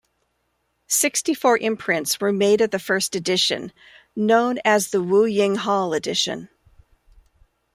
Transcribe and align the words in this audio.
Sixty-four 0.87 1.59
imprints 1.59 2.19
were 2.19 2.33
made 2.33 2.59
of 2.61 2.71
the 2.71 2.79
first 2.79 3.15
edition, 3.15 3.71
known 4.15 4.57
as 4.65 4.89
the 4.89 4.99
Wu-ying 4.99 5.57
Hall 5.57 5.93
edition. 5.93 6.49